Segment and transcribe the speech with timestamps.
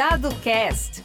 [0.00, 1.02] Dado Cast.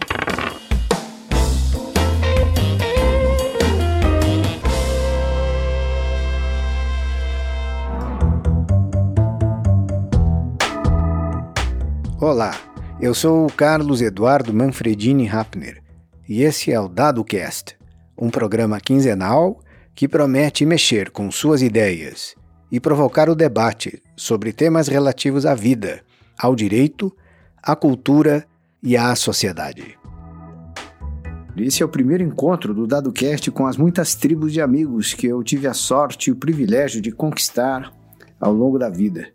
[12.22, 12.58] Olá,
[13.02, 15.84] eu sou o Carlos Eduardo Manfredini Rappner
[16.26, 17.78] e esse é o DadoCast,
[18.18, 19.60] um programa quinzenal
[19.94, 22.34] que promete mexer com suas ideias
[22.72, 26.00] e provocar o debate sobre temas relativos à vida,
[26.40, 27.14] ao direito,
[27.62, 28.48] à cultura
[28.86, 29.98] e à sociedade.
[31.58, 35.42] Esse é o primeiro encontro do DadoCast com as muitas tribos de amigos que eu
[35.42, 37.92] tive a sorte e o privilégio de conquistar
[38.40, 39.28] ao longo da vida.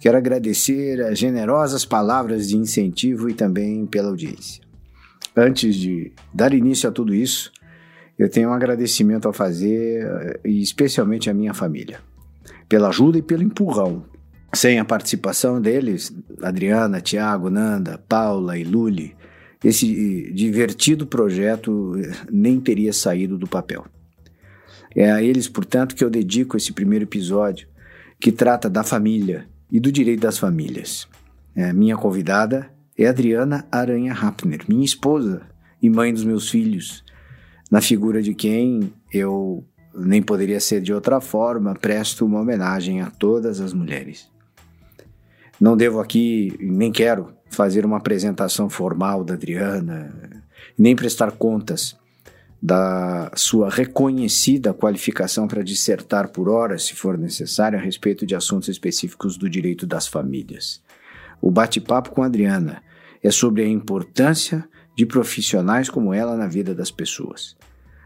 [0.00, 4.62] Quero agradecer as generosas palavras de incentivo e também pela audiência.
[5.36, 7.52] Antes de dar início a tudo isso,
[8.18, 12.00] eu tenho um agradecimento a fazer, e especialmente à minha família,
[12.68, 14.04] pela ajuda e pelo empurrão.
[14.52, 19.16] Sem a participação deles, Adriana, Tiago, Nanda, Paula e Luli,
[19.62, 21.92] esse divertido projeto
[22.30, 23.84] nem teria saído do papel.
[24.94, 27.68] É a eles, portanto, que eu dedico esse primeiro episódio,
[28.18, 31.06] que trata da família e do direito das famílias.
[31.54, 35.42] É, minha convidada é Adriana Aranha Rappner, minha esposa
[35.80, 37.04] e mãe dos meus filhos,
[37.70, 43.10] na figura de quem eu nem poderia ser de outra forma, presto uma homenagem a
[43.10, 44.28] todas as mulheres.
[45.60, 50.42] Não devo aqui, nem quero, fazer uma apresentação formal da Adriana,
[50.78, 51.98] nem prestar contas
[52.62, 58.68] da sua reconhecida qualificação para dissertar por horas, se for necessário, a respeito de assuntos
[58.68, 60.82] específicos do direito das famílias.
[61.40, 62.82] O bate-papo com a Adriana
[63.22, 64.66] é sobre a importância
[64.96, 67.56] de profissionais como ela na vida das pessoas.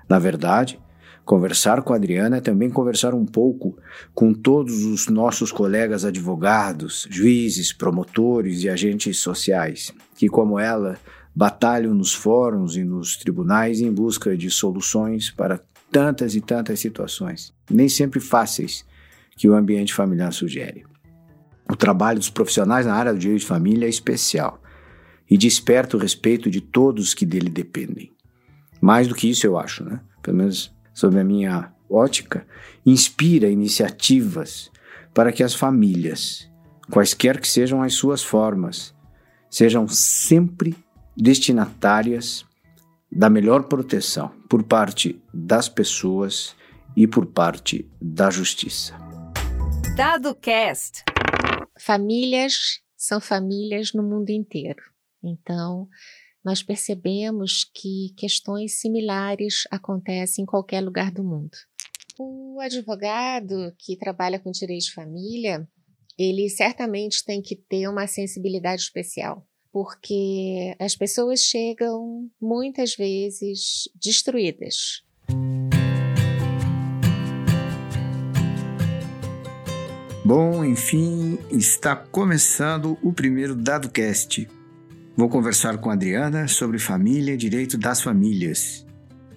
[0.08, 0.78] Na verdade,
[1.25, 3.77] conversar com a Adriana é também conversar um pouco
[4.14, 10.98] com todos os nossos colegas advogados, juízes, promotores e agentes sociais, que, como ela,
[11.34, 17.53] batalham nos fóruns e nos tribunais em busca de soluções para tantas e tantas situações,
[17.70, 18.84] nem sempre fáceis,
[19.37, 20.84] que o ambiente familiar sugere.
[21.69, 24.60] O trabalho dos profissionais na área do direito de família é especial
[25.28, 28.12] e desperta o respeito de todos que dele dependem.
[28.81, 30.00] Mais do que isso, eu acho, né?
[30.22, 32.47] pelo menos sob a minha ótica,
[32.87, 34.71] inspira iniciativas
[35.12, 36.50] para que as famílias,
[36.91, 38.94] quaisquer que sejam as suas formas,
[39.50, 40.75] sejam sempre
[41.16, 42.47] destinatárias
[43.10, 46.56] da melhor proteção por parte das pessoas
[46.97, 48.94] e por parte da justiça.
[49.97, 51.05] Dado Cast.
[51.78, 54.82] Famílias são famílias no mundo inteiro.
[55.22, 55.88] Então,
[56.44, 61.56] nós percebemos que questões similares acontecem em qualquer lugar do mundo.
[62.19, 65.66] O advogado que trabalha com direito de família,
[66.19, 69.44] ele certamente tem que ter uma sensibilidade especial
[69.75, 75.03] porque as pessoas chegam muitas vezes destruídas.
[80.25, 84.49] Bom, enfim, está começando o primeiro DadoCast.
[85.16, 88.84] Vou conversar com a Adriana sobre família e direito das famílias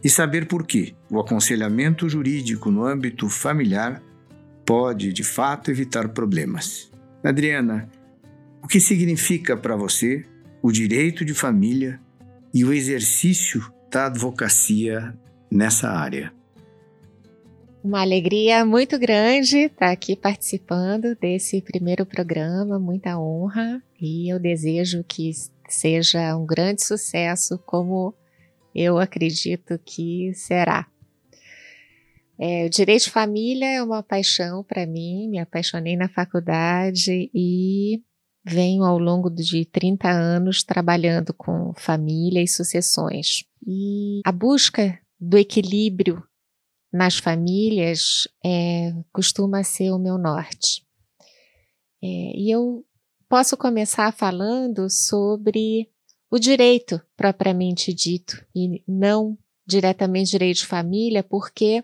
[0.03, 4.01] e saber por que o aconselhamento jurídico no âmbito familiar
[4.65, 6.91] pode, de fato, evitar problemas.
[7.23, 7.89] Adriana,
[8.63, 10.25] o que significa para você
[10.63, 11.99] o direito de família
[12.51, 15.15] e o exercício da advocacia
[15.51, 16.33] nessa área?
[17.83, 25.05] Uma alegria muito grande estar aqui participando desse primeiro programa, muita honra, e eu desejo
[25.07, 25.29] que
[25.73, 28.13] seja um grande sucesso, como
[28.73, 30.87] eu acredito que será.
[32.39, 38.01] É, o direito de família é uma paixão para mim, me apaixonei na faculdade e
[38.45, 43.43] venho ao longo de 30 anos trabalhando com família e sucessões.
[43.65, 46.23] E a busca do equilíbrio
[46.93, 50.85] nas famílias é, costuma ser o meu norte.
[52.01, 52.85] É, e eu
[53.29, 55.89] posso começar falando sobre
[56.29, 61.83] o direito propriamente dito e não diretamente direito de família, porque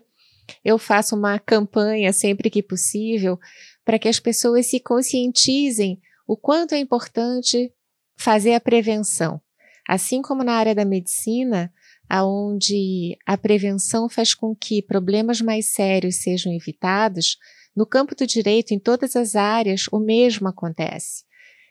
[0.64, 3.38] eu faço uma campanha sempre que possível
[3.84, 7.72] para que as pessoas se conscientizem o quanto é importante
[8.16, 9.40] fazer a prevenção.
[9.86, 11.72] Assim como na área da medicina,
[12.08, 17.36] aonde a prevenção faz com que problemas mais sérios sejam evitados,
[17.76, 21.24] no campo do direito, em todas as áreas, o mesmo acontece.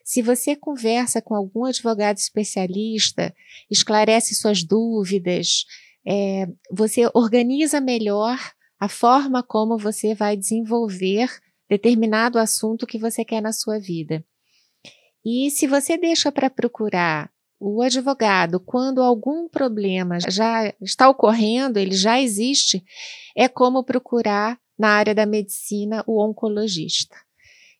[0.03, 3.33] Se você conversa com algum advogado especialista,
[3.71, 5.65] esclarece suas dúvidas,
[6.05, 8.37] é, você organiza melhor
[8.79, 11.29] a forma como você vai desenvolver
[11.69, 14.23] determinado assunto que você quer na sua vida.
[15.25, 21.95] E se você deixa para procurar o advogado, quando algum problema já está ocorrendo, ele
[21.95, 22.83] já existe,
[23.35, 27.15] é como procurar na área da medicina o oncologista.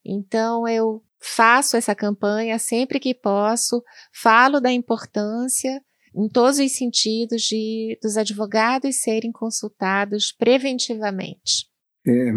[0.06, 3.82] Então, eu faço essa campanha sempre que posso,
[4.14, 5.82] falo da importância
[6.16, 11.72] em todos os sentidos de dos advogados serem consultados preventivamente.
[12.06, 12.32] É,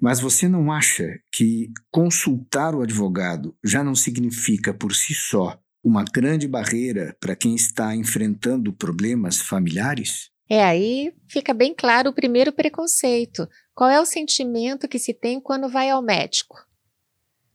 [0.00, 6.04] mas você não acha que consultar o advogado já não significa por si só uma
[6.04, 10.30] grande barreira para quem está enfrentando problemas familiares?
[10.50, 13.48] É, aí fica bem claro o primeiro preconceito.
[13.74, 16.67] Qual é o sentimento que se tem quando vai ao médico?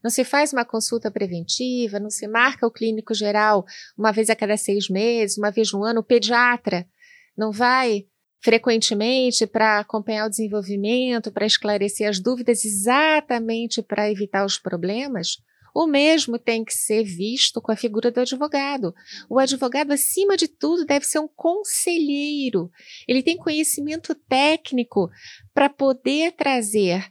[0.04, 3.64] Não se faz uma consulta preventiva, não se marca o clínico geral
[3.96, 6.86] uma vez a cada seis meses, uma vez no ano, o pediatra
[7.34, 8.06] não vai
[8.42, 15.38] frequentemente para acompanhar o desenvolvimento, para esclarecer as dúvidas, exatamente para evitar os problemas.
[15.74, 18.94] O mesmo tem que ser visto com a figura do advogado.
[19.28, 22.70] O advogado, acima de tudo, deve ser um conselheiro.
[23.08, 25.10] Ele tem conhecimento técnico
[25.52, 27.10] para poder trazer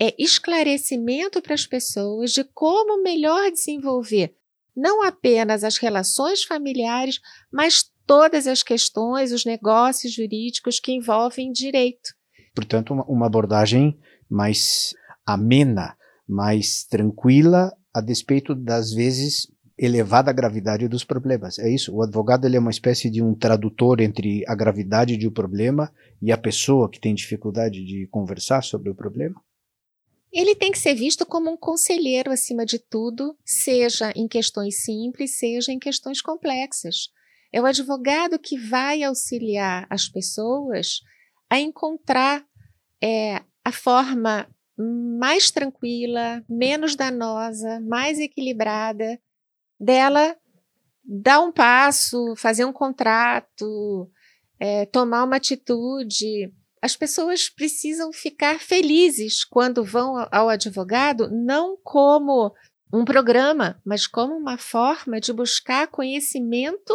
[0.00, 4.34] é esclarecimento para as pessoas de como melhor desenvolver
[4.78, 7.20] não apenas as relações familiares,
[7.52, 12.14] mas todas as questões, os negócios jurídicos que envolvem direito.
[12.54, 13.98] Portanto, uma, abordagem
[14.30, 14.94] mais
[15.26, 15.96] amena,
[16.26, 21.58] mais tranquila, a despeito das vezes elevada gravidade dos problemas.
[21.58, 21.94] É isso.
[21.94, 25.92] O advogado ele é uma espécie de um tradutor entre a gravidade de um problema
[26.22, 29.40] e a pessoa que tem dificuldade de conversar sobre o problema.
[30.32, 35.38] Ele tem que ser visto como um conselheiro acima de tudo, seja em questões simples,
[35.38, 37.08] seja em questões complexas.
[37.52, 41.00] É o advogado que vai auxiliar as pessoas
[41.48, 42.44] a encontrar
[43.02, 44.46] é, a forma
[44.76, 49.18] mais tranquila, menos danosa, mais equilibrada
[49.80, 50.36] dela
[51.04, 54.10] dar um passo, fazer um contrato,
[54.60, 56.52] é, tomar uma atitude
[56.82, 62.52] as pessoas precisam ficar felizes quando vão ao advogado, não como
[62.92, 66.94] um programa, mas como uma forma de buscar conhecimento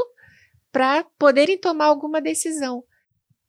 [0.71, 2.83] para poderem tomar alguma decisão.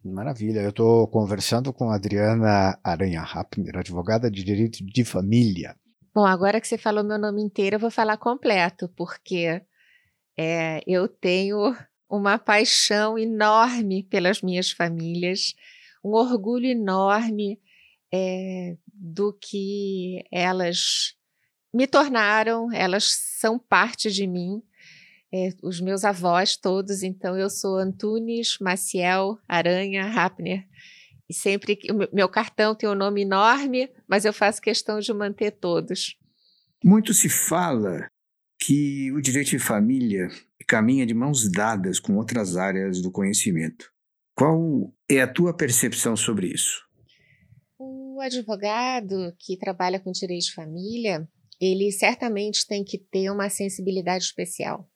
[0.04, 0.60] Maravilha.
[0.60, 5.74] Eu estou conversando com a Adriana Aranha Rappner, advogada de direito de família.
[6.14, 9.62] Bom, agora que você falou meu nome inteiro, eu vou falar completo, porque
[10.36, 11.74] é, eu tenho
[12.08, 15.54] uma paixão enorme pelas minhas famílias
[16.04, 17.58] um orgulho enorme
[18.12, 21.14] é, do que elas
[21.72, 23.04] me tornaram, elas
[23.40, 24.62] são parte de mim.
[25.32, 30.64] É, os meus avós todos, então eu sou Antunes, Maciel, Aranha, Rapner.
[31.28, 35.52] E sempre que meu cartão tem um nome enorme, mas eu faço questão de manter
[35.52, 36.16] todos.
[36.84, 38.06] Muito se fala
[38.60, 40.28] que o direito de família
[40.68, 43.93] caminha de mãos dadas com outras áreas do conhecimento.
[44.36, 46.82] Qual é a tua percepção sobre isso?
[47.78, 51.28] O advogado que trabalha com direito de família,
[51.60, 54.88] ele certamente tem que ter uma sensibilidade especial,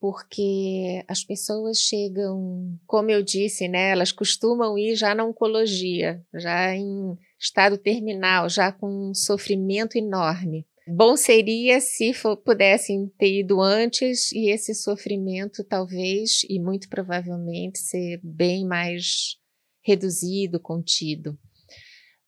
[0.00, 6.74] porque as pessoas chegam, como eu disse, né, elas costumam ir já na oncologia, já
[6.74, 10.66] em estado terminal, já com um sofrimento enorme.
[10.86, 17.78] Bom seria se for, pudessem ter ido antes e esse sofrimento talvez e muito provavelmente
[17.78, 19.38] ser bem mais
[19.82, 21.38] reduzido, contido.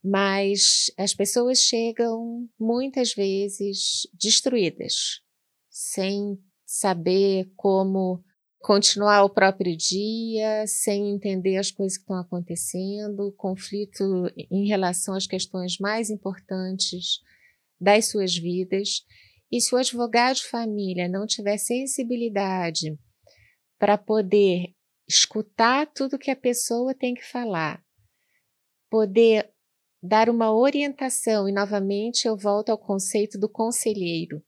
[0.02, 5.20] Mas as pessoas chegam muitas vezes destruídas,
[5.68, 8.24] sem saber como
[8.60, 14.02] continuar o próprio dia, sem entender as coisas que estão acontecendo, conflito
[14.50, 17.20] em relação às questões mais importantes
[17.80, 19.04] das suas vidas.
[19.50, 22.98] E se o advogado de família não tiver sensibilidade
[23.78, 24.74] para poder
[25.08, 27.82] escutar tudo que a pessoa tem que falar,
[28.90, 29.50] poder
[30.02, 34.42] dar uma orientação, e novamente eu volto ao conceito do conselheiro.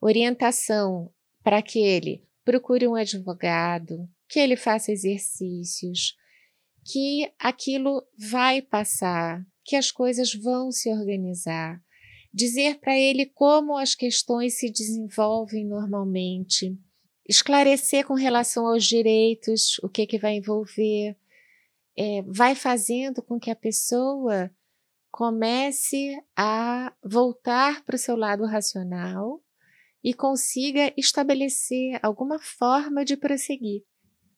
[0.00, 1.12] Orientação
[1.42, 6.14] para que ele procure um advogado, que ele faça exercícios,
[6.84, 11.82] que aquilo vai passar, que as coisas vão se organizar,
[12.32, 16.78] dizer para ele como as questões se desenvolvem normalmente,
[17.28, 21.16] esclarecer com relação aos direitos o que, que vai envolver,
[21.96, 24.50] é, vai fazendo com que a pessoa
[25.10, 29.42] comece a voltar para o seu lado racional
[30.02, 33.82] e consiga estabelecer alguma forma de prosseguir.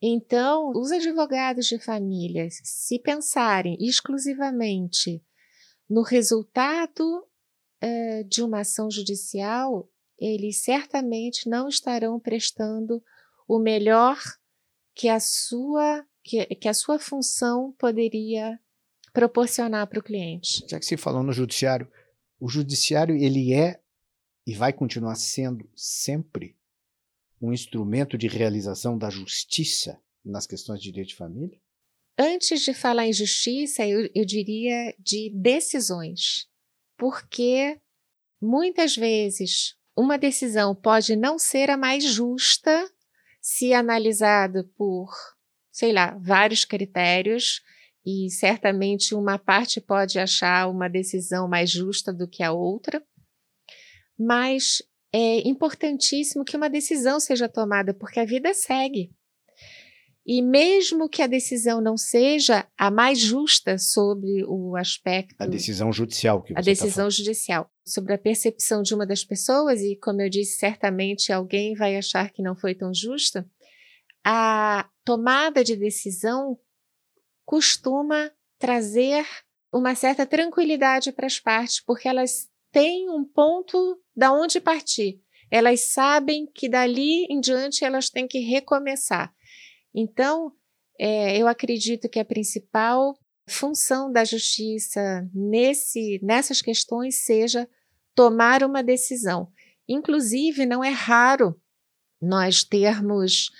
[0.00, 5.22] Então, os advogados de família, se pensarem exclusivamente
[5.88, 7.26] no resultado
[7.82, 13.02] uh, de uma ação judicial, eles certamente não estarão prestando
[13.48, 14.18] o melhor
[14.94, 18.60] que a sua que, que a sua função poderia
[19.12, 20.64] proporcionar para o cliente.
[20.68, 21.90] Já que você falou no judiciário,
[22.38, 23.80] o judiciário ele é
[24.46, 26.56] e vai continuar sendo sempre
[27.40, 31.58] um instrumento de realização da justiça nas questões de direito de família?
[32.18, 36.49] Antes de falar em justiça, eu, eu diria de decisões,
[37.00, 37.80] porque
[38.38, 42.86] muitas vezes uma decisão pode não ser a mais justa
[43.40, 45.10] se analisado por,
[45.72, 47.62] sei lá, vários critérios,
[48.04, 53.02] e certamente uma parte pode achar uma decisão mais justa do que a outra,
[54.18, 59.10] mas é importantíssimo que uma decisão seja tomada, porque a vida segue.
[60.32, 65.34] E mesmo que a decisão não seja a mais justa sobre o aspecto.
[65.40, 67.68] A decisão judicial que você A tá decisão tá judicial.
[67.84, 72.30] Sobre a percepção de uma das pessoas, e como eu disse, certamente alguém vai achar
[72.30, 73.44] que não foi tão justa,
[74.24, 76.56] a tomada de decisão
[77.44, 79.26] costuma trazer
[79.72, 85.20] uma certa tranquilidade para as partes, porque elas têm um ponto da onde partir.
[85.50, 89.34] Elas sabem que dali em diante elas têm que recomeçar.
[89.94, 90.52] Então,
[90.98, 93.18] é, eu acredito que a principal
[93.48, 97.68] função da justiça nesse, nessas questões seja
[98.14, 99.50] tomar uma decisão.
[99.88, 101.60] Inclusive, não é raro
[102.20, 103.50] nós termos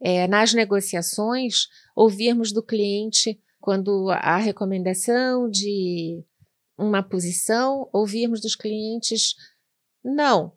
[0.00, 6.22] é, nas negociações ouvirmos do cliente quando há recomendação de
[6.76, 9.34] uma posição, ouvirmos dos clientes:
[10.04, 10.52] não,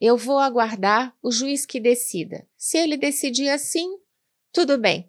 [0.00, 2.46] eu vou aguardar o juiz que decida.
[2.56, 3.98] Se ele decidir assim,
[4.56, 5.06] tudo bem.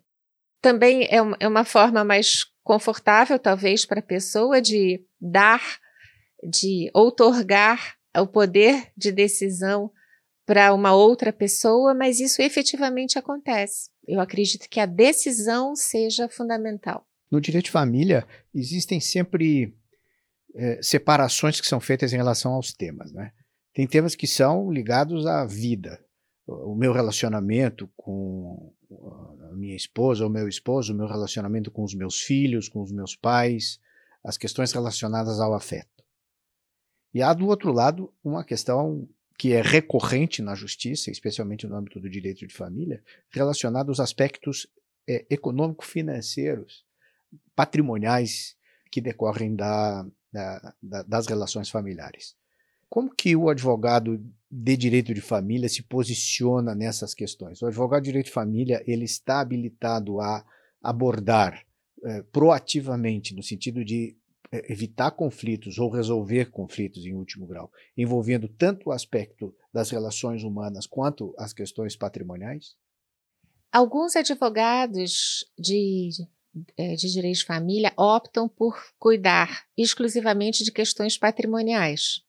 [0.61, 5.61] Também é uma, é uma forma mais confortável, talvez, para a pessoa de dar,
[6.43, 9.89] de outorgar o poder de decisão
[10.45, 13.89] para uma outra pessoa, mas isso efetivamente acontece.
[14.05, 17.07] Eu acredito que a decisão seja fundamental.
[17.31, 19.73] No direito de família, existem sempre
[20.55, 23.13] é, separações que são feitas em relação aos temas.
[23.13, 23.31] Né?
[23.73, 26.03] Tem temas que são ligados à vida,
[26.45, 31.93] o meu relacionamento com a minha esposa ou meu esposo, o meu relacionamento com os
[31.93, 33.79] meus filhos, com os meus pais,
[34.23, 36.03] as questões relacionadas ao afeto.
[37.13, 41.99] E há do outro lado uma questão que é recorrente na justiça, especialmente no âmbito
[41.99, 44.67] do direito de família, relacionada aos aspectos
[45.07, 46.85] é, econômico-financeiros,
[47.55, 48.55] patrimoniais
[48.91, 52.36] que decorrem da, da, das relações familiares.
[52.89, 57.61] Como que o advogado de direito de família se posiciona nessas questões?
[57.61, 60.45] O advogado de direito de família ele está habilitado a
[60.81, 61.65] abordar
[62.03, 64.15] eh, proativamente, no sentido de
[64.51, 70.43] eh, evitar conflitos ou resolver conflitos em último grau, envolvendo tanto o aspecto das relações
[70.43, 72.75] humanas quanto as questões patrimoniais?
[73.69, 76.11] Alguns advogados de,
[76.77, 82.25] eh, de direito de família optam por cuidar exclusivamente de questões patrimoniais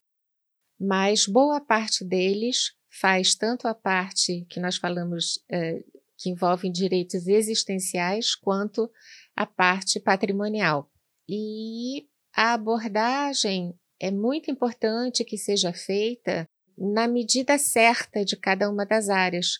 [0.79, 5.85] mas boa parte deles faz tanto a parte que nós falamos eh,
[6.17, 8.91] que envolve direitos existenciais quanto
[9.37, 10.91] a parte patrimonial.
[11.29, 18.87] E a abordagem é muito importante que seja feita na medida certa de cada uma
[18.87, 19.59] das áreas,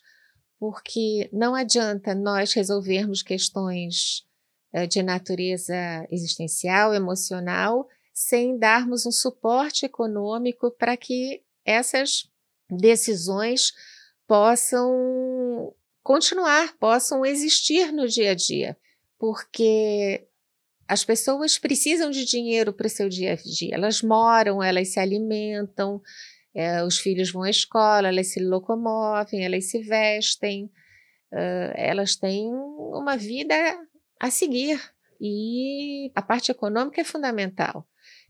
[0.59, 4.25] porque não adianta nós resolvermos questões
[4.73, 5.75] eh, de natureza
[6.11, 7.87] existencial, emocional,
[8.19, 12.29] sem darmos um suporte econômico para que essas
[12.69, 13.73] decisões
[14.27, 15.73] possam
[16.03, 18.77] continuar, possam existir no dia a dia,
[19.21, 20.27] porque
[20.89, 23.77] as pessoas precisam de dinheiro para o seu dia a dia.
[23.77, 26.03] Elas moram, elas se alimentam,
[26.53, 30.69] é, os filhos vão à escola, elas se locomovem, elas se vestem,
[31.77, 33.55] elas têm uma vida
[34.19, 34.81] a seguir.
[35.21, 37.87] E a parte econômica é fundamental.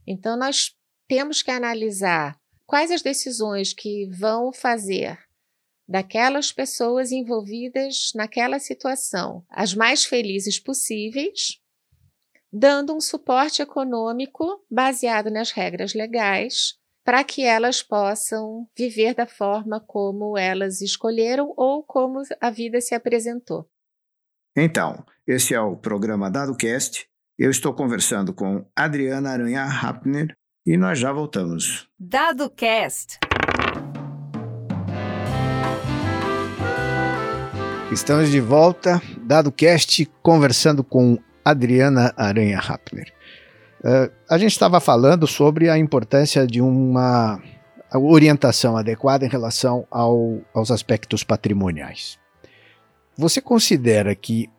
[0.09, 0.75] Então, nós
[1.07, 2.35] temos que analisar
[2.65, 5.19] quais as decisões que vão fazer
[5.87, 11.59] daquelas pessoas envolvidas naquela situação as mais felizes possíveis,
[12.51, 16.73] dando um suporte econômico baseado nas regras legais
[17.03, 22.95] para que elas possam viver da forma como elas escolheram ou como a vida se
[22.95, 23.69] apresentou.
[24.55, 27.07] Então, esse é o programa DadoCast
[27.39, 31.87] eu estou conversando com Adriana Aranha Rappner e nós já voltamos.
[31.97, 33.17] Dado Cast.
[37.93, 43.09] Estamos de volta, Dado Cast, conversando com Adriana Aranha Rappner.
[43.79, 47.41] Uh, a gente estava falando sobre a importância de uma
[47.93, 52.19] orientação adequada em relação ao, aos aspectos patrimoniais.
[53.17, 54.49] Você considera que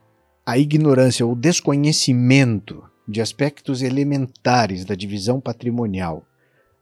[0.50, 6.26] a ignorância ou desconhecimento de aspectos elementares da divisão patrimonial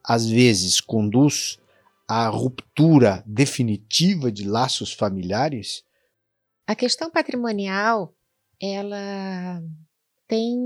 [0.02, 1.58] às vezes conduz
[2.08, 5.84] à ruptura definitiva de laços familiares?
[6.66, 8.16] A questão patrimonial,
[8.58, 9.62] ela
[10.26, 10.56] tem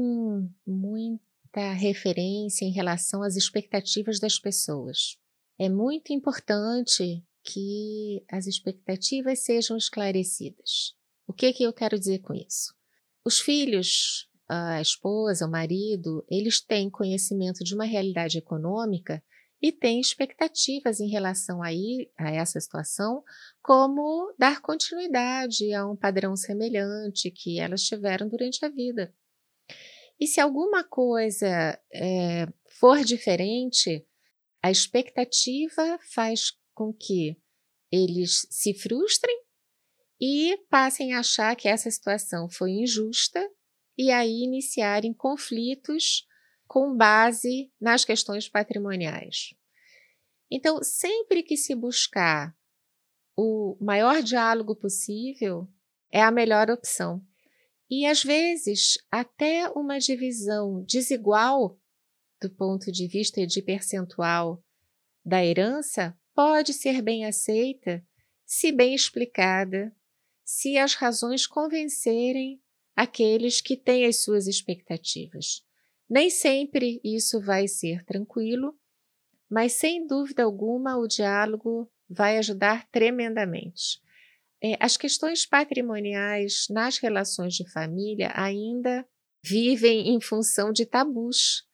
[0.65, 5.19] muita referência em relação às expectativas das pessoas.
[5.59, 10.95] É muito importante que as expectativas sejam esclarecidas.
[11.27, 12.81] O que, que eu quero dizer com isso?
[13.25, 19.23] Os filhos, a esposa, o marido, eles têm conhecimento de uma realidade econômica
[19.63, 21.69] e têm expectativas em relação a,
[22.19, 23.23] a essa situação,
[23.63, 29.15] como dar continuidade a um padrão semelhante que elas tiveram durante a vida.
[30.19, 32.47] E se alguma coisa é,
[32.79, 34.05] for diferente,
[34.61, 37.37] a expectativa faz com que
[37.91, 39.42] eles se frustrem
[40.25, 43.45] e passem a achar que essa situação foi injusta
[43.99, 46.25] e aí iniciarem conflitos
[46.65, 49.53] com base nas questões patrimoniais.
[50.49, 52.57] Então, sempre que se buscar
[53.37, 55.67] o maior diálogo possível,
[56.09, 57.21] é a melhor opção.
[57.91, 61.77] E às vezes, até uma divisão desigual
[62.41, 64.63] do ponto de vista de percentual
[65.25, 68.07] da herança pode ser bem aceita
[68.47, 69.93] se bem explicada,
[70.55, 72.61] se as razões convencerem
[72.95, 75.63] aqueles que têm as suas expectativas.
[76.09, 78.79] Nem sempre isso vai ser tranquilo,
[79.51, 83.99] mas sem dúvida alguma o diálogo vai ajudar tremendamente.
[84.63, 89.09] É, as questões patrimoniais nas relações de família ainda
[89.43, 91.65] vivem em função de tabus.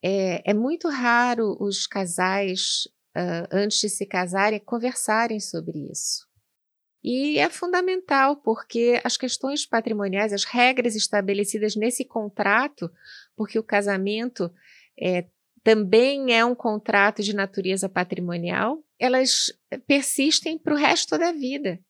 [0.00, 2.86] É, é muito raro os casais,
[3.16, 6.30] uh, antes de se casarem, conversarem sobre isso.
[7.04, 12.90] E é fundamental, porque as questões patrimoniais, as regras estabelecidas nesse contrato,
[13.36, 14.52] porque o casamento
[15.00, 15.26] é,
[15.64, 19.52] também é um contrato de natureza patrimonial, elas
[19.86, 21.80] persistem para o resto da vida.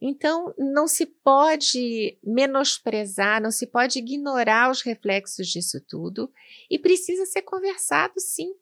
[0.00, 6.32] Então, não se pode menosprezar, não se pode ignorar os reflexos disso tudo
[6.70, 8.54] e precisa ser conversado sim.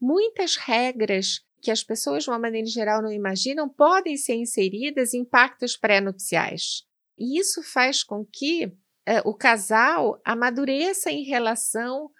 [0.00, 5.24] Muitas regras que as pessoas, de uma maneira geral, não imaginam, podem ser inseridas em
[5.24, 6.84] pactos pré-nupciais.
[7.18, 8.72] E isso faz com que
[9.06, 12.10] eh, o casal amadureça em relação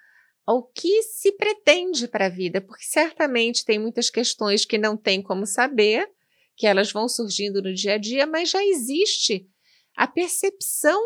[0.47, 5.23] ao que se pretende para a vida, porque certamente tem muitas questões que não tem
[5.23, 6.11] como saber,
[6.57, 9.47] que elas vão surgindo no dia a dia, mas já existe
[9.95, 10.99] a percepção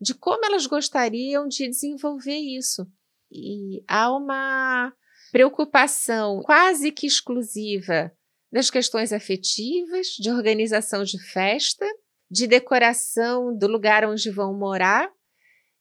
[0.00, 2.86] de como elas gostariam de desenvolver isso.
[3.30, 4.92] E há uma
[5.30, 8.12] preocupação quase que exclusiva
[8.52, 11.86] das questões afetivas, de organização de festa,
[12.30, 15.10] de decoração do lugar onde vão morar,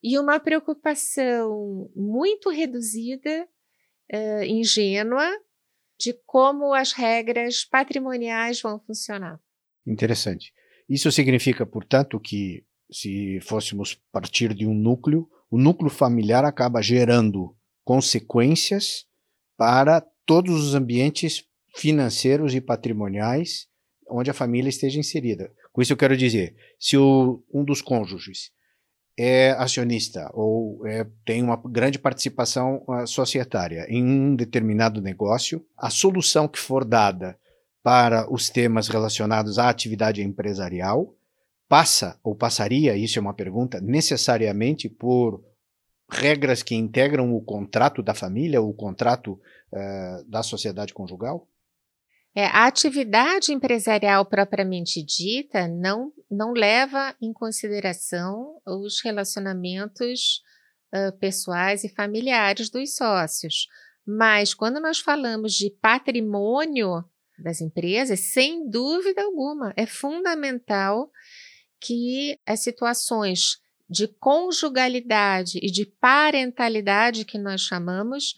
[0.01, 3.47] e uma preocupação muito reduzida,
[4.13, 5.27] uh, ingênua,
[5.99, 9.39] de como as regras patrimoniais vão funcionar.
[9.85, 10.53] Interessante.
[10.87, 17.55] Isso significa, portanto, que se fôssemos partir de um núcleo, o núcleo familiar acaba gerando
[17.83, 19.05] consequências
[19.59, 21.43] para todos os ambientes
[21.75, 23.67] financeiros e patrimoniais
[24.09, 25.51] onde a família esteja inserida.
[25.73, 28.51] Com isso eu quero dizer, se o, um dos cônjuges
[29.17, 35.89] é acionista ou é, tem uma grande participação uh, societária em um determinado negócio, a
[35.89, 37.37] solução que for dada
[37.83, 41.13] para os temas relacionados à atividade empresarial
[41.67, 45.43] passa ou passaria, isso é uma pergunta, necessariamente por
[46.09, 49.33] regras que integram o contrato da família, o contrato
[49.71, 51.47] uh, da sociedade conjugal?
[52.35, 60.41] É, a atividade empresarial propriamente dita não, não leva em consideração os relacionamentos
[60.93, 63.67] uh, pessoais e familiares dos sócios.
[64.05, 67.03] Mas quando nós falamos de patrimônio
[67.37, 71.11] das empresas, sem dúvida alguma, é fundamental
[71.79, 73.59] que as situações
[73.89, 78.35] de conjugalidade e de parentalidade que nós chamamos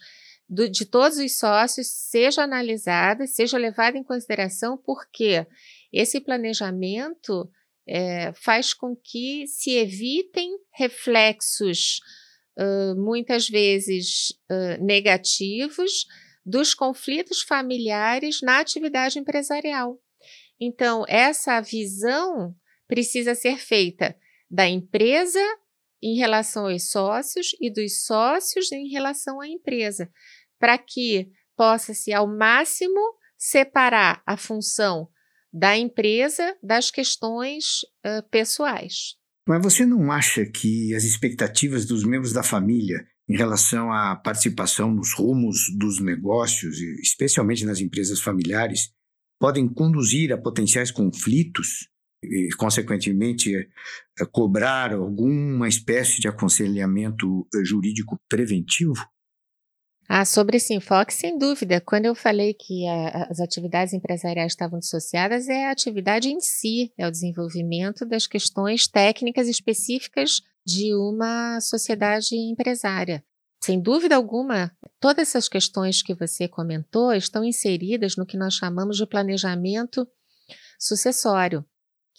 [0.48, 5.46] do, de todos os sócios seja analisada, seja levada em consideração, porque
[5.92, 7.50] esse planejamento
[7.86, 12.00] é, faz com que se evitem reflexos
[12.58, 16.06] uh, muitas vezes uh, negativos
[16.44, 19.98] dos conflitos familiares na atividade empresarial.
[20.60, 22.54] Então, essa visão
[22.86, 24.16] precisa ser feita
[24.52, 25.40] da empresa
[26.02, 30.10] em relação aos sócios e dos sócios em relação à empresa,
[30.58, 33.00] para que possa-se ao máximo
[33.38, 35.08] separar a função
[35.50, 39.16] da empresa das questões uh, pessoais.
[39.48, 44.92] Mas você não acha que as expectativas dos membros da família em relação à participação
[44.92, 48.90] nos rumos dos negócios, especialmente nas empresas familiares,
[49.40, 51.88] podem conduzir a potenciais conflitos
[52.22, 59.04] e, consequentemente, é, cobrar alguma espécie de aconselhamento eh, jurídico preventivo?
[60.08, 61.80] Ah, sobre esse enfoque, sem dúvida.
[61.80, 66.92] Quando eu falei que a, as atividades empresariais estavam dissociadas, é a atividade em si,
[66.98, 73.24] é o desenvolvimento das questões técnicas específicas de uma sociedade empresária.
[73.64, 78.96] Sem dúvida alguma, todas essas questões que você comentou estão inseridas no que nós chamamos
[78.96, 80.06] de planejamento
[80.78, 81.64] sucessório,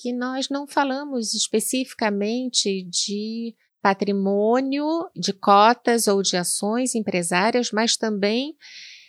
[0.04, 4.86] que nós não falamos especificamente de patrimônio,
[5.16, 8.54] de cotas ou de ações empresárias, mas também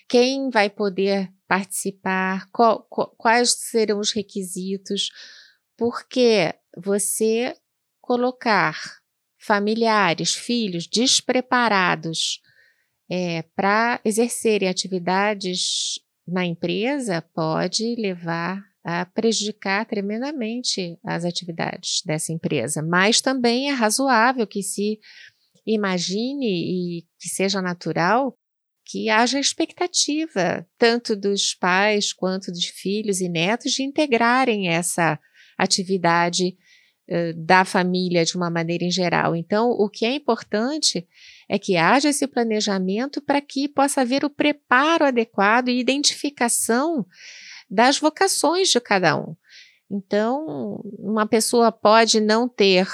[0.09, 5.11] quem vai poder participar, qual, qual, quais serão os requisitos,
[5.77, 7.57] porque você
[8.01, 8.81] colocar
[9.37, 12.41] familiares, filhos despreparados
[13.11, 22.83] é, para exercerem atividades na empresa pode levar a prejudicar tremendamente as atividades dessa empresa.
[22.83, 25.01] Mas também é razoável que se
[25.67, 28.37] imagine e que seja natural
[28.85, 35.19] que haja expectativa, tanto dos pais quanto dos filhos e netos, de integrarem essa
[35.57, 36.55] atividade
[37.09, 39.35] uh, da família de uma maneira em geral.
[39.35, 41.09] Então, o que é importante
[41.49, 47.07] é que haja esse planejamento para que possa haver o preparo adequado e identificação
[47.75, 49.35] das vocações de cada um.
[49.91, 52.89] Então, uma pessoa pode não ter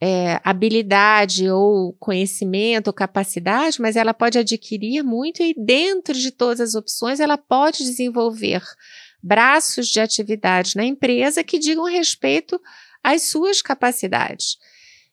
[0.00, 6.60] é, habilidade ou conhecimento ou capacidade, mas ela pode adquirir muito e dentro de todas
[6.60, 8.62] as opções ela pode desenvolver
[9.22, 12.60] braços de atividade na empresa que digam respeito
[13.02, 14.58] às suas capacidades.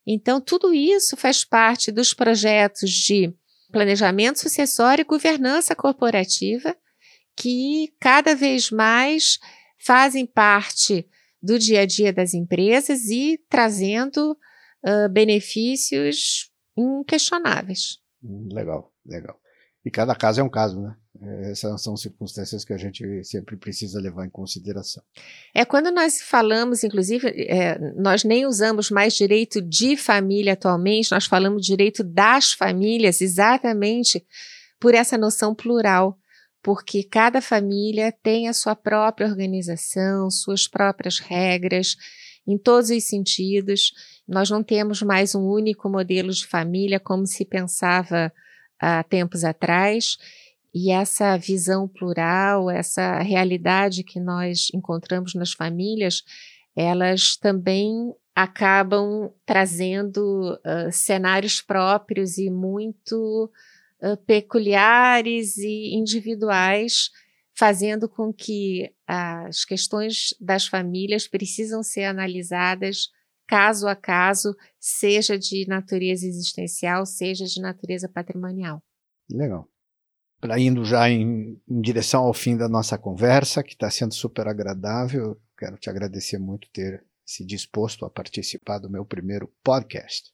[0.06, 3.34] Então, tudo isso faz parte dos projetos de
[3.72, 6.76] planejamento sucessório e governança corporativa
[7.36, 9.40] que cada vez mais
[9.78, 11.08] fazem parte
[11.42, 14.38] do dia a dia das empresas e trazendo
[14.86, 18.00] uh, benefícios inquestionáveis.
[18.24, 19.40] Hum, legal, legal.
[19.84, 20.96] E cada caso é um caso, né?
[21.52, 25.04] Essas são circunstâncias que a gente sempre precisa levar em consideração.
[25.54, 31.26] É quando nós falamos, inclusive, é, nós nem usamos mais direito de família atualmente, nós
[31.26, 34.26] falamos direito das famílias, exatamente
[34.80, 36.18] por essa noção plural
[36.64, 41.96] porque cada família tem a sua própria organização, suas próprias regras,
[42.48, 43.94] em todos os sentidos.
[44.28, 48.32] Nós não temos mais um único modelo de família como se pensava
[48.80, 50.18] há tempos atrás.
[50.74, 56.24] E essa visão plural, essa realidade que nós encontramos nas famílias,
[56.76, 63.52] elas também acabam trazendo uh, cenários próprios e muito
[64.26, 67.10] peculiares e individuais,
[67.54, 73.10] fazendo com que as questões das famílias precisam ser analisadas
[73.52, 78.82] caso a caso, seja de natureza existencial, seja de natureza patrimonial.
[79.30, 79.68] Legal.
[80.40, 84.48] Para indo já em, em, direção ao fim da nossa conversa, que está sendo super
[84.48, 90.32] agradável, quero te agradecer muito ter se disposto a participar do meu primeiro podcast,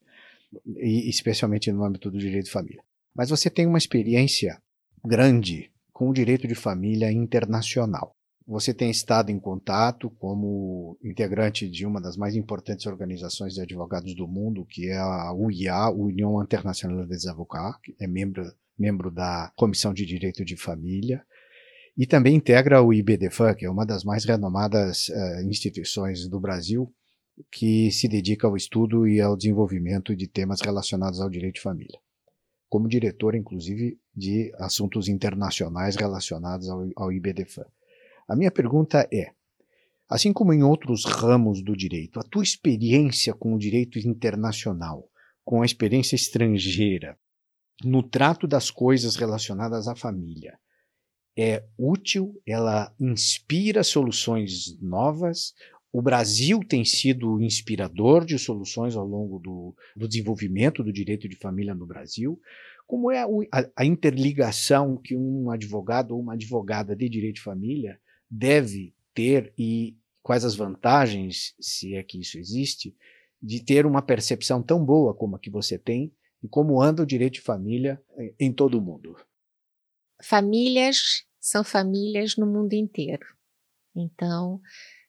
[0.78, 2.84] e especialmente no âmbito do direito de família.
[3.18, 4.62] Mas você tem uma experiência
[5.04, 8.16] grande com o direito de família internacional.
[8.46, 14.16] Você tem estado em contato como integrante de uma das mais importantes organizações de advogados
[14.16, 18.44] do mundo, que é a UIA, União Internacional des Avocats, que é membro,
[18.78, 21.26] membro da Comissão de Direito de Família,
[21.98, 26.94] e também integra o IBDFAN, que é uma das mais renomadas uh, instituições do Brasil,
[27.52, 32.00] que se dedica ao estudo e ao desenvolvimento de temas relacionados ao direito de família
[32.70, 37.66] como diretor, inclusive, de assuntos internacionais relacionados ao, ao IBDFAN.
[38.28, 39.32] A minha pergunta é:
[40.10, 45.10] assim como em outros ramos do direito, a tua experiência com o direito internacional,
[45.46, 47.18] com a experiência estrangeira,
[47.84, 50.60] no trato das coisas relacionadas à família,
[51.38, 52.42] é útil?
[52.46, 55.54] Ela inspira soluções novas
[55.92, 61.36] o Brasil tem sido inspirador de soluções ao longo do, do desenvolvimento do direito de
[61.36, 62.40] família no Brasil.
[62.86, 68.00] Como é a, a, interligação que um advogado ou uma advogada de direito de família
[68.30, 72.96] deve ter e quais as vantagens, se é que isso existe,
[73.42, 77.06] de ter uma percepção tão boa como a que você tem e como anda o
[77.06, 78.02] direito de família
[78.40, 79.16] em todo o mundo?
[80.22, 83.26] Famílias são famílias no mundo inteiro.
[83.96, 84.62] Então,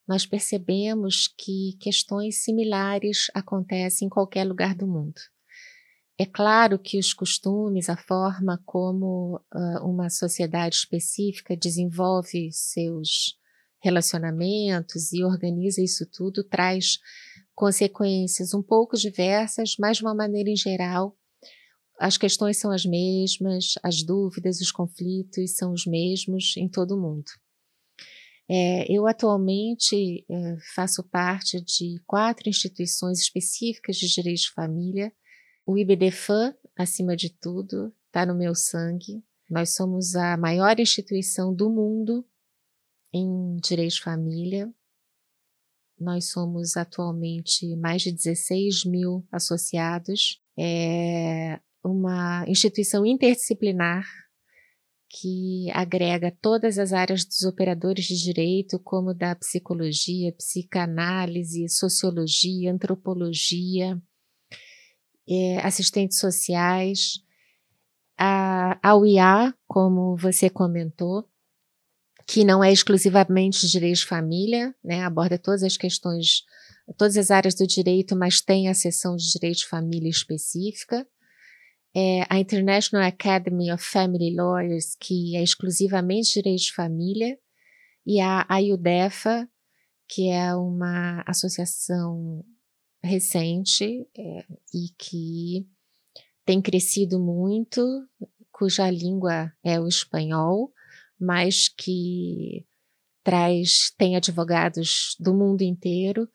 [0.08, 5.20] nós percebemos que questões similares acontecem em qualquer lugar do mundo.
[6.18, 13.36] É claro que os costumes, a forma como uh, uma sociedade específica desenvolve seus
[13.80, 16.98] relacionamentos e organiza isso tudo traz
[17.54, 21.16] consequências um pouco diversas, mas de uma maneira em geral,
[22.00, 27.00] as questões são as mesmas, as dúvidas, os conflitos são os mesmos em todo o
[27.00, 27.30] mundo.
[28.50, 35.12] É, eu atualmente é, faço parte de quatro instituições específicas de direito de família.
[35.66, 39.22] O IBDFAM, acima de tudo, está no meu sangue.
[39.50, 42.26] Nós somos a maior instituição do mundo
[43.12, 44.72] em direito de família.
[45.98, 50.42] Nós somos atualmente mais de 16 mil associados.
[50.58, 54.06] É uma instituição interdisciplinar
[55.10, 64.00] que agrega todas as áreas dos operadores de direito, como da psicologia, psicanálise, sociologia, antropologia,
[65.26, 67.20] é, assistentes sociais,
[68.18, 71.24] a, a UIA, como você comentou,
[72.26, 76.42] que não é exclusivamente direito de família, né, aborda todas as questões,
[76.98, 81.06] todas as áreas do direito, mas tem a seção de direito de família específica
[81.94, 87.38] é a International Academy of Family Lawyers, que é exclusivamente direito de família,
[88.06, 89.48] e a IUDEFA,
[90.08, 92.44] que é uma associação
[93.02, 95.66] recente é, e que
[96.44, 97.82] tem crescido muito,
[98.50, 100.72] cuja língua é o espanhol,
[101.20, 102.66] mas que
[103.22, 106.28] traz tem advogados do mundo inteiro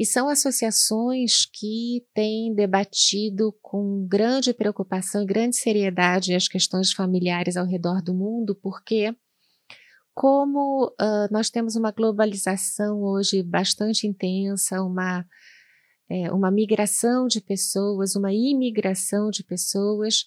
[0.00, 7.54] e são associações que têm debatido com grande preocupação e grande seriedade as questões familiares
[7.54, 9.14] ao redor do mundo, porque,
[10.14, 15.22] como uh, nós temos uma globalização hoje bastante intensa, uma,
[16.08, 20.24] é, uma migração de pessoas, uma imigração de pessoas,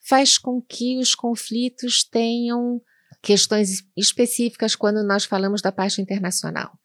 [0.00, 2.80] faz com que os conflitos tenham
[3.20, 6.79] questões específicas quando nós falamos da parte internacional.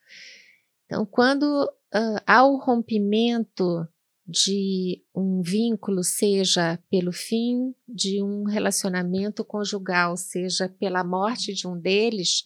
[0.96, 3.86] Então, quando uh, há o rompimento
[4.26, 11.78] de um vínculo, seja pelo fim de um relacionamento conjugal, seja pela morte de um
[11.78, 12.44] deles,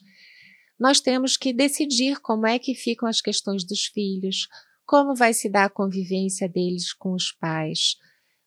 [0.80, 4.48] nós temos que decidir como é que ficam as questões dos filhos,
[4.84, 7.94] como vai se dar a convivência deles com os pais,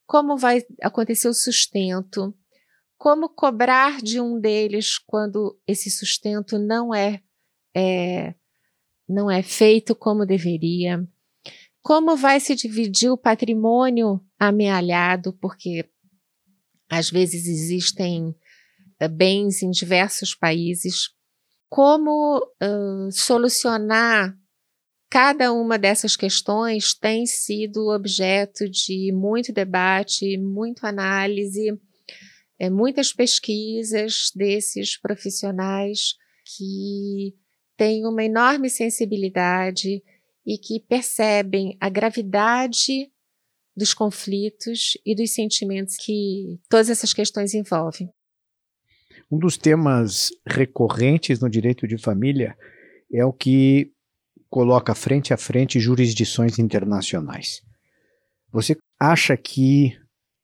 [0.05, 2.35] como vai acontecer o sustento,
[2.97, 7.23] como cobrar de um deles quando esse sustento não é,
[7.73, 8.35] é
[9.07, 11.05] não é feito como deveria.
[11.81, 15.89] Como vai se dividir o patrimônio amealhado, porque
[16.89, 18.29] às vezes existem
[19.01, 21.09] uh, bens em diversos países.
[21.69, 24.37] Como uh, solucionar
[25.09, 31.79] cada uma dessas questões tem sido objeto de muito debate, muita análise,
[32.57, 37.35] é, muitas pesquisas desses profissionais que
[37.77, 40.03] têm uma enorme sensibilidade
[40.45, 43.11] e que percebem a gravidade
[43.75, 48.09] dos conflitos e dos sentimentos que todas essas questões envolvem.
[49.31, 52.55] Um dos temas recorrentes no direito de família
[53.11, 53.91] é o que
[54.49, 57.63] coloca frente a frente jurisdições internacionais.
[58.51, 59.97] Você acha que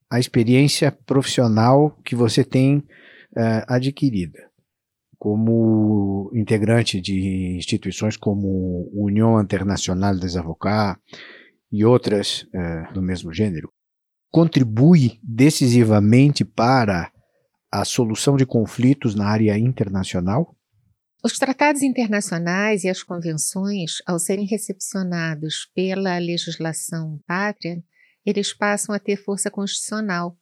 [0.10, 4.49] a experiência profissional que você tem uh, adquirida
[5.20, 10.98] como integrante de instituições como União Internacional des Avocats
[11.70, 13.70] e outras uh, do mesmo gênero,
[14.32, 17.12] contribui decisivamente para
[17.70, 20.56] a solução de conflitos na área internacional?
[21.22, 27.84] Os tratados internacionais e as convenções, ao serem recepcionados pela legislação pátria,
[28.26, 30.38] eles passam a ter força constitucional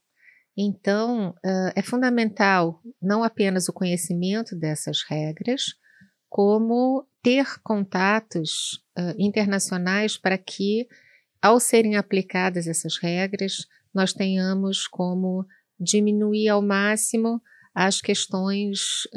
[0.60, 1.34] então,
[1.76, 5.76] é fundamental não apenas o conhecimento dessas regras,
[6.28, 8.82] como ter contatos
[9.16, 10.88] internacionais para que,
[11.40, 15.46] ao serem aplicadas essas regras, nós tenhamos como
[15.78, 17.40] diminuir ao máximo
[17.72, 19.08] as questões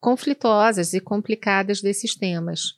[0.00, 2.74] conflituosas e complicadas desses temas.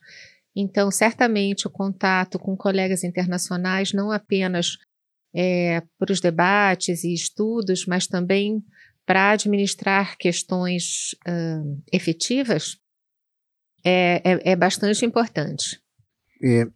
[0.55, 4.79] Então, certamente, o contato com colegas internacionais, não apenas
[5.37, 8.65] é, para os debates e estudos, mas também
[9.05, 12.79] para administrar questões uh, efetivas,
[13.85, 15.79] é, é, é, bastante importante.
[16.43, 16.67] É,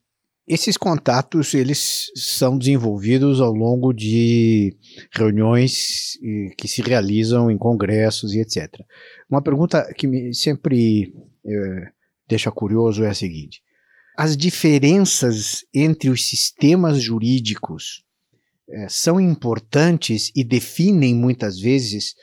[0.47, 4.77] esses contatos eles são desenvolvidos ao longo de
[5.13, 6.19] reuniões
[6.59, 8.69] que se realizam em congressos e etc.
[9.29, 11.13] Uma pergunta que me sempre
[11.45, 11.89] é,
[12.29, 13.61] deixa curioso é a seguinte:
[14.17, 18.05] as diferenças entre os sistemas jurídicos
[18.73, 22.15] é, são importantes e definem muitas vezes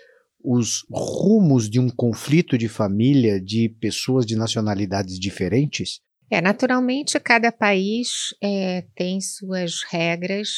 [0.44, 6.00] os rumos de um conflito de família de pessoas de nacionalidades diferentes?
[6.30, 10.50] É, naturalmente, cada país é, tem suas regras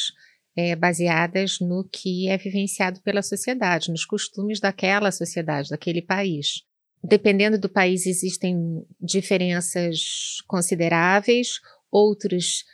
[0.56, 6.62] é, baseadas no que é vivenciado pela sociedade, nos costumes daquela sociedade, daquele país.
[7.02, 12.64] Dependendo do país, existem diferenças consideráveis, outros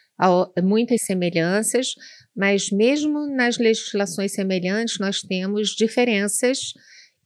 [0.62, 1.94] muitas semelhanças,
[2.34, 6.72] mas mesmo nas legislações semelhantes, nós temos diferenças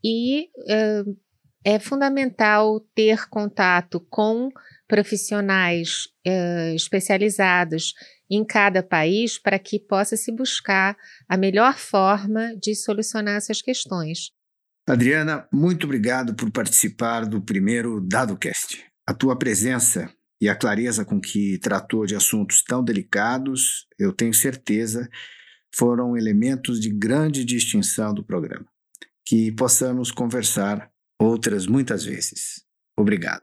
[0.04, 1.16] e uh,
[1.64, 4.48] é fundamental ter contato com
[4.88, 7.94] profissionais uh, especializados
[8.30, 10.96] em cada país para que possa se buscar
[11.28, 14.30] a melhor forma de solucionar essas questões.
[14.88, 18.84] Adriana, muito obrigado por participar do primeiro DadoCast.
[19.06, 24.32] A tua presença e a clareza com que tratou de assuntos tão delicados, eu tenho
[24.32, 25.08] certeza,
[25.74, 28.66] foram elementos de grande distinção do programa.
[29.24, 32.64] Que possamos conversar outras muitas vezes.
[32.98, 33.42] Obrigado.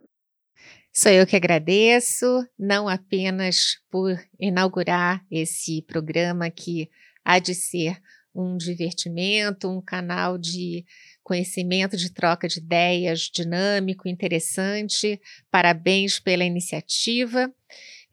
[0.92, 2.26] Sou eu que agradeço,
[2.58, 6.90] não apenas por inaugurar esse programa que
[7.24, 8.02] há de ser
[8.34, 10.84] um divertimento, um canal de
[11.28, 15.20] conhecimento de troca de ideias dinâmico, interessante.
[15.52, 17.54] Parabéns pela iniciativa.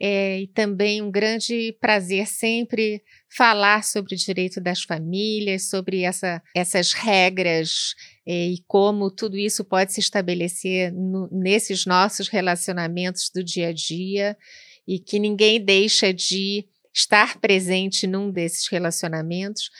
[0.01, 3.01] É, e também um grande prazer sempre
[3.31, 7.95] falar sobre o direito das famílias, sobre essa, essas regras
[8.27, 13.73] é, e como tudo isso pode se estabelecer no, nesses nossos relacionamentos do dia a
[13.73, 14.37] dia
[14.87, 19.71] e que ninguém deixa de estar presente num desses relacionamentos.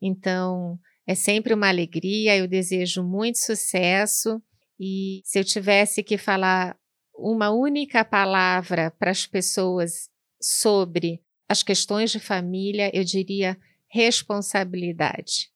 [0.00, 4.42] Então, é sempre uma alegria, eu desejo muito sucesso.
[4.80, 6.76] E se eu tivesse que falar
[7.16, 10.08] uma única palavra para as pessoas
[10.40, 13.56] sobre as questões de família, eu diria
[13.88, 15.50] responsabilidade.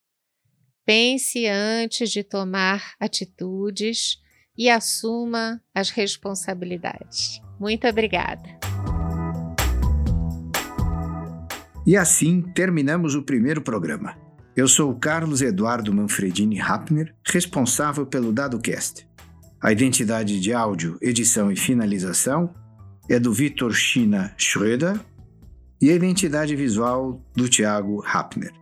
[0.85, 4.19] Pense antes de tomar atitudes
[4.57, 7.41] e assuma as responsabilidades.
[7.59, 8.49] Muito obrigada.
[11.87, 14.28] E assim terminamos o primeiro programa.
[14.59, 19.07] Eu sou o Carlos Eduardo Manfredini Rappner, responsável pelo DadoCast.
[19.63, 22.53] A identidade de áudio, edição e finalização
[23.09, 24.99] é do Vitor China Schröder
[25.81, 28.53] e a identidade visual do Tiago Rappner.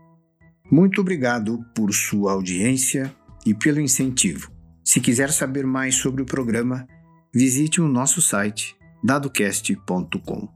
[0.71, 3.11] Muito obrigado por sua audiência
[3.47, 4.53] e pelo incentivo.
[4.85, 6.87] Se quiser saber mais sobre o programa,
[7.35, 10.47] visite o nosso site dadocast.com.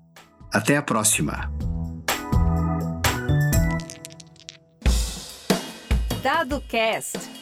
[0.53, 1.80] Até a próxima!
[6.23, 7.40] Dado Cast.